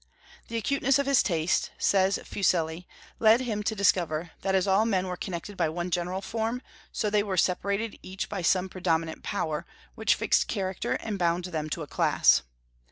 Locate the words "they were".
7.11-7.37